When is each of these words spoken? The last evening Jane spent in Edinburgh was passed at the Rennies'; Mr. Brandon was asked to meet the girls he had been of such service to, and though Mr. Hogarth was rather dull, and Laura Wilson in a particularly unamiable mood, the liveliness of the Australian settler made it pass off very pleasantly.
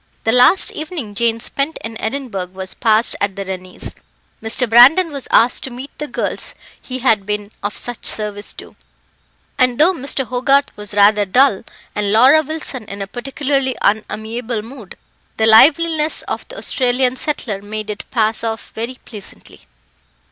The 0.23 0.31
last 0.31 0.71
evening 0.71 1.13
Jane 1.13 1.39
spent 1.39 1.77
in 1.81 1.95
Edinburgh 2.01 2.47
was 2.53 2.73
passed 2.73 3.15
at 3.21 3.35
the 3.35 3.45
Rennies'; 3.45 3.93
Mr. 4.41 4.67
Brandon 4.67 5.11
was 5.11 5.27
asked 5.29 5.63
to 5.65 5.69
meet 5.69 5.95
the 5.99 6.07
girls 6.07 6.55
he 6.81 6.97
had 7.05 7.23
been 7.23 7.51
of 7.61 7.77
such 7.77 8.07
service 8.07 8.51
to, 8.53 8.75
and 9.59 9.77
though 9.77 9.93
Mr. 9.93 10.25
Hogarth 10.25 10.75
was 10.75 10.95
rather 10.95 11.23
dull, 11.27 11.63
and 11.93 12.11
Laura 12.11 12.41
Wilson 12.41 12.85
in 12.85 13.03
a 13.03 13.05
particularly 13.05 13.77
unamiable 13.83 14.63
mood, 14.63 14.97
the 15.37 15.45
liveliness 15.45 16.23
of 16.23 16.47
the 16.47 16.57
Australian 16.57 17.15
settler 17.15 17.61
made 17.61 17.91
it 17.91 18.09
pass 18.09 18.43
off 18.43 18.71
very 18.73 18.97
pleasantly. 19.05 19.67